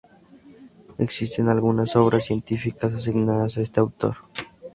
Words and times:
Existen 0.97 1.47
algunas 1.47 1.95
obras 1.95 2.25
científicas 2.25 2.91
asignadas 2.95 3.57
a 3.57 3.61
este 3.61 3.79
autor. 3.81 4.17